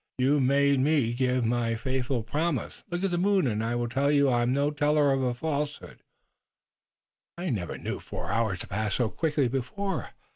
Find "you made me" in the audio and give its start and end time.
0.17-1.13